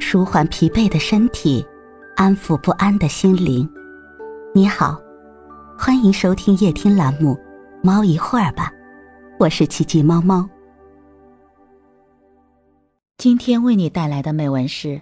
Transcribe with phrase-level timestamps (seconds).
[0.00, 1.64] 舒缓疲惫的身体，
[2.16, 3.68] 安抚不安的心灵。
[4.54, 4.98] 你好，
[5.76, 7.34] 欢迎收听夜听栏目
[7.82, 8.70] 《猫一会儿吧》，
[9.38, 10.48] 我是奇迹猫猫。
[13.18, 14.88] 今天为你带来的美文是《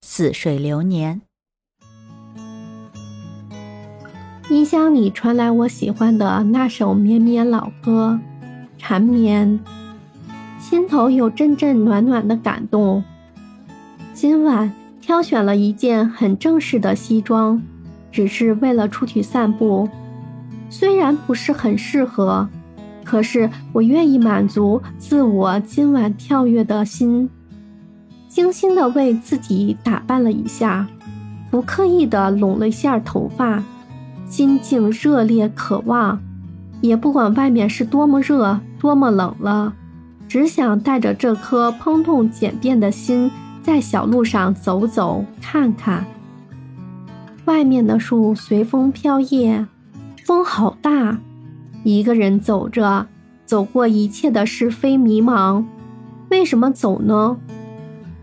[0.00, 1.20] 似水流年》。
[4.48, 8.18] 音箱里传来我喜欢的那首绵绵老歌
[8.78, 9.58] 《缠绵》，
[10.58, 13.04] 心头有阵阵暖暖的感动。
[14.20, 14.70] 今晚
[15.00, 17.62] 挑选了一件很正式的西装，
[18.12, 19.88] 只是为了出去散步。
[20.68, 22.46] 虽然不是很适合，
[23.02, 27.30] 可是我愿意满足自我今晚跳跃的心。
[28.28, 30.86] 精心的为自己打扮了一下，
[31.50, 33.64] 不刻意的拢了一下头发。
[34.26, 36.20] 心境热烈渴望，
[36.82, 39.72] 也不管外面是多么热，多么冷了，
[40.28, 43.30] 只想带着这颗砰痛简便的心，
[43.70, 46.04] 在小路上走走看看。
[47.44, 49.64] 外面的树随风飘叶，
[50.24, 51.16] 风好大。
[51.84, 53.06] 一个人走着，
[53.46, 55.64] 走过一切的是非迷茫。
[56.30, 57.36] 为什么走呢？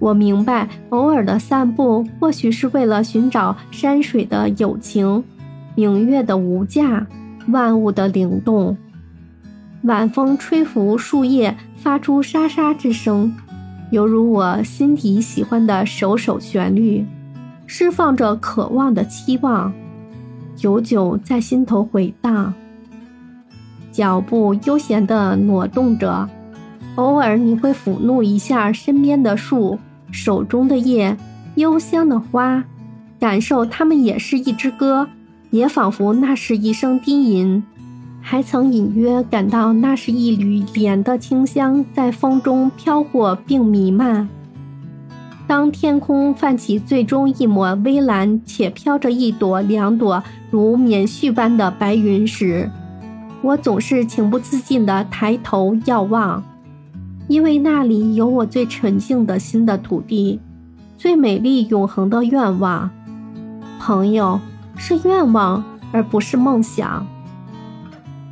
[0.00, 5.22] 我明白，偶尔的散步，或许是为了寻找山水的友情。
[5.76, 7.06] 明月的无价，
[7.50, 8.76] 万物的灵动。
[9.82, 13.32] 晚风吹拂树叶，发出沙沙之声，
[13.90, 17.04] 犹如我心底喜欢的首首旋律，
[17.66, 19.72] 释放着渴望的期望，
[20.56, 22.52] 久久在心头回荡。
[23.92, 26.28] 脚步悠闲地挪动着，
[26.96, 29.78] 偶尔你会抚弄一下身边的树，
[30.10, 31.16] 手中的叶，
[31.54, 32.64] 幽香的花，
[33.20, 35.08] 感受它们也是一支歌。
[35.50, 37.62] 也仿佛那是一声低吟，
[38.28, 44.28] 还曾隐约感到那是一缕莲的清香在风中飘过并弥漫。
[45.46, 52.68] 当天空泛起最终一抹微蓝，且飘着一朵两朵如棉絮般的白云时，
[53.42, 56.42] 我总是情不自禁地抬头遥望，
[57.28, 60.40] 因为那里有我最纯净的心的土地，
[60.98, 62.90] 最美丽永恒的愿望，
[63.78, 64.40] 朋友。
[64.78, 67.06] 是愿望，而不是梦想。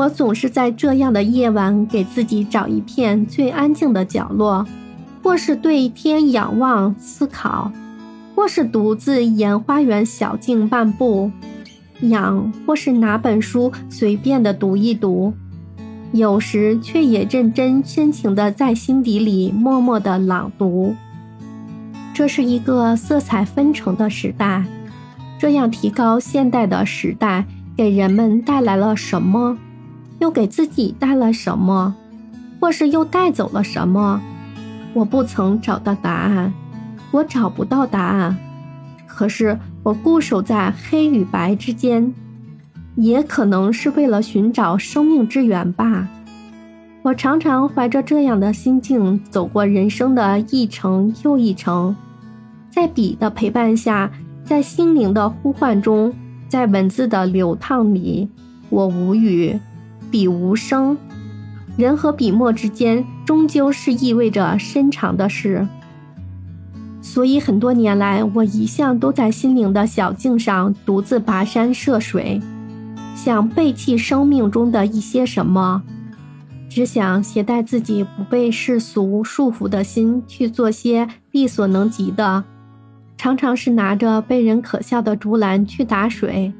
[0.00, 4.66] 我总是在这样的夜晚，给自己找一片最安静的角落，
[5.22, 7.70] 或是对天仰望思考，
[8.34, 11.30] 或是独自沿花园小径漫步，
[12.00, 15.34] 养，或是拿本书随便的读一读，
[16.12, 20.94] 有时却也认真深情的在心底里默默的朗读。
[22.14, 24.64] 这是一个色彩纷呈的时代。
[25.38, 27.44] 这样提高现代的时代
[27.76, 29.58] 给人们带来了什么，
[30.20, 31.94] 又给自己带来什么，
[32.60, 34.20] 或是又带走了什么？
[34.94, 36.52] 我不曾找到答案，
[37.10, 38.36] 我找不到答案。
[39.06, 42.14] 可是我固守在黑与白之间，
[42.94, 46.08] 也可能是为了寻找生命之源吧。
[47.02, 51.96] 我常常怀着这样的心境走过人生的一程又一程，
[52.70, 54.10] 在笔的陪伴下。
[54.42, 56.12] 在心灵的呼唤中，
[56.48, 58.28] 在文字的流淌里，
[58.68, 59.56] 我无语，
[60.10, 60.96] 笔无声。
[61.76, 65.66] 人和笔墨之间，终究是意味着深长的事。
[67.00, 72.40] 所以很多年来，我一向都在心灵的小径上独自跋山涉水，
[73.14, 75.82] 想背弃生命中的一些什么，
[76.68, 82.44] 只想携带自己不被世俗束缚的心，去做些力所能及的。
[83.16, 86.52] 常常是拿着被人可笑的竹篮去打水，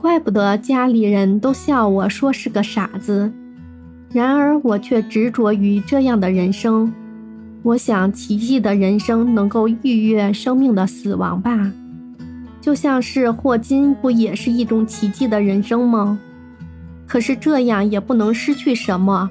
[0.00, 3.30] 怪不得家里人都笑我说是个傻子。
[4.10, 6.92] 然而我却执着于这样的人生。
[7.62, 11.70] 我想奇迹的人生能够逾越生命的死亡吧，
[12.60, 16.18] 就像是霍金不也是一种奇迹的人生吗？
[17.06, 19.30] 可是这样也不能失去什么，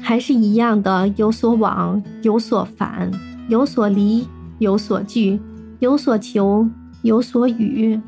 [0.00, 3.10] 还是一样的有所往，有所返，
[3.48, 4.26] 有所离，
[4.58, 5.40] 有所聚。
[5.78, 6.66] 有所求，
[7.02, 8.00] 有所与，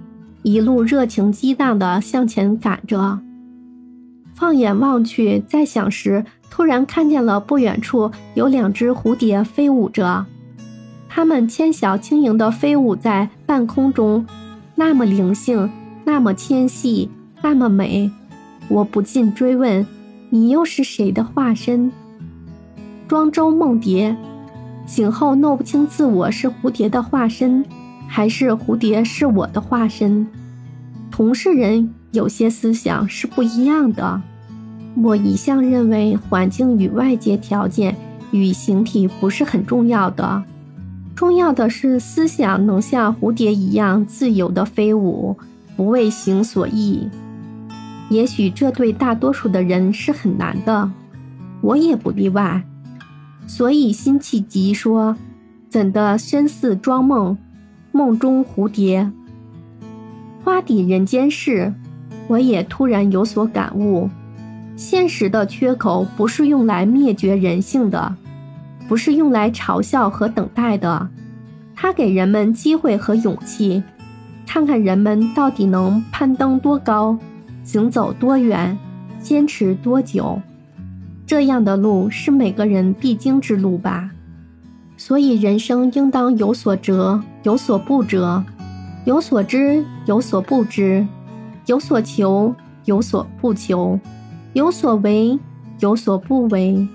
[0.43, 3.21] 一路热情激荡地向前赶着。
[4.35, 10.27] 放眼望去，在想时，突然看见了不远处有两只蝴蝶飞舞着，
[11.09, 14.25] 它们纤小轻盈地飞舞在半空中，
[14.77, 15.69] 那么灵性，
[16.05, 17.11] 那么纤细，
[17.43, 18.11] 那么美。
[18.69, 19.85] 我不禁追问：
[20.31, 21.91] 你又是谁的化身？
[23.09, 24.17] 庄周梦蝶。
[24.87, 27.65] 醒后弄不清自我是蝴蝶的化身，
[28.09, 30.27] 还是蝴蝶是我的化身。
[31.11, 34.21] 同是人，有些思想是不一样的。
[34.97, 37.95] 我一向认为，环境与外界条件
[38.33, 40.43] 与形体不是很重要的，
[41.15, 45.37] 重要的是思想能像蝴蝶一样自由地飞舞，
[45.77, 47.09] 不为形所役。
[48.11, 50.91] 也许这对大多数的人是很难的，
[51.61, 52.63] 我也不例外。
[53.47, 55.17] 所以辛弃疾说
[55.69, 57.37] ：“怎的身似庄梦，
[57.99, 59.11] 梦中蝴蝶。”
[60.45, 61.75] 花底人间事，
[62.29, 64.09] 我也突然有所感悟。
[64.77, 68.15] 现实的缺口不是用来灭绝人性的。
[68.87, 71.09] 不是用来嘲笑和等待的，
[71.75, 73.83] 它给人们机会和勇气，
[74.47, 77.19] 看看人们到底能攀登多高，
[77.65, 78.79] 行走多远，
[79.21, 80.41] 坚持多久。
[81.27, 84.11] 这样的路是每个人必经之路吧。
[84.99, 88.45] 所以人生应当有所折，有所不折，
[89.07, 91.07] 有所知，有所不知，
[91.65, 92.55] 有所求，
[92.85, 93.99] 有所不求，
[94.53, 95.39] 有所为，
[95.81, 96.87] 有所不为。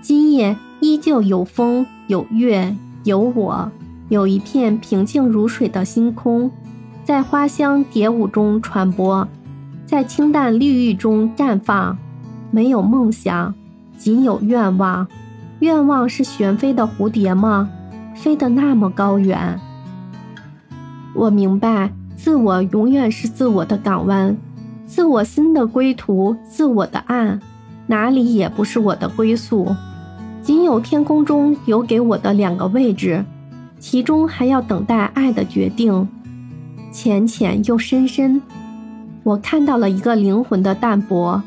[0.00, 0.56] 今夜。
[0.84, 3.70] 依旧有风，有月，有我，
[4.08, 6.50] 有一片平静如水的星空，
[7.04, 9.28] 在花香蝶舞中传播，
[9.86, 11.96] 在清淡绿郁中绽放。
[12.50, 13.54] 没有梦想，
[13.96, 15.06] 仅有愿望。
[15.62, 17.70] 愿望是旋飞的蝴蝶吗？
[18.16, 19.60] 飞得那么高远。
[21.14, 24.36] 我明白，自我永远是自我的港湾，
[24.86, 27.38] 自我心的归途，自我的岸，
[27.86, 29.72] 哪里也不是我的归宿。
[30.42, 33.24] 仅有天空中有给我的两个位置，
[33.78, 36.08] 其中还要等待爱的决定。
[36.90, 38.42] 浅浅又深深，
[39.22, 41.40] 我看到了一个灵魂的淡泊。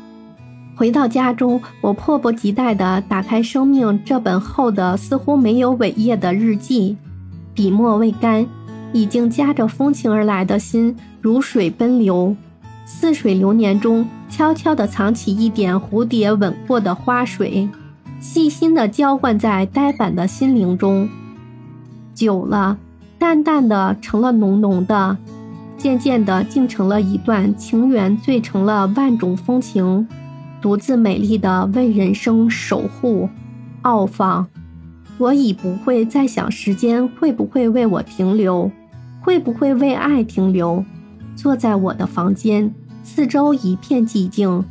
[0.76, 6.98] 回到家中，我迫不及待地打开《生命》这本厚的、似乎没有尾页的日记，
[7.54, 8.46] 笔墨未干，
[8.92, 12.36] 已经夹着风情而来的心如水奔流，
[12.84, 17.66] 似水流年中悄悄地藏起一点蝴蝶吻过的花水。
[18.20, 21.08] 细心地浇灌在呆板的心灵中，
[22.14, 22.76] 久了，
[23.18, 25.16] 淡淡的成了浓浓的，
[25.78, 30.06] 渐渐的竟成了一段情缘，醉成了万种风情，
[30.60, 33.28] 独自美丽的为人生守护、
[33.82, 34.46] 傲放。
[35.18, 38.70] 我已不会再想时间会不会为我停留，
[39.20, 40.84] 会不会为爱停留。
[41.34, 44.64] 坐在我的房间，四周一片寂静。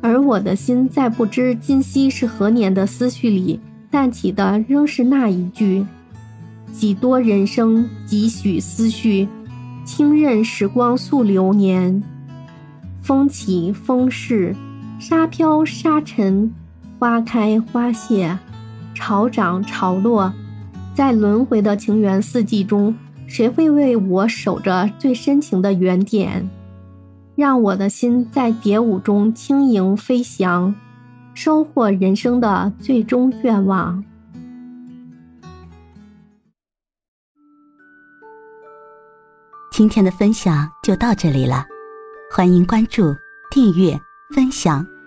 [0.00, 3.60] 而我的心在不知今夕是何年的思绪里，
[3.90, 5.86] 淡起的仍是那一句：
[6.72, 9.28] 几多人生，几许思绪，
[9.84, 12.02] 轻任时光速流年。
[13.00, 14.56] 风起风逝，
[15.02, 16.54] 沙飘沙沉，
[16.96, 18.38] 花开花谢，
[18.94, 20.32] 潮涨潮落，
[20.94, 22.94] 在轮回的情缘四季中，
[23.26, 26.48] 谁会为我守着最深情的原点？
[27.34, 30.72] 让我的心在蝶舞中轻盈飞翔，
[31.34, 34.04] 收获人生的最终愿望。
[39.72, 41.66] 今天的分享就到这里了，
[42.30, 43.12] 欢迎关注、
[43.50, 43.98] 订阅、
[44.32, 44.86] 分享、